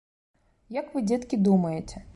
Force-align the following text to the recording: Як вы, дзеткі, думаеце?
Як 0.79 0.91
вы, 0.95 1.05
дзеткі, 1.11 1.35
думаеце? 1.51 1.97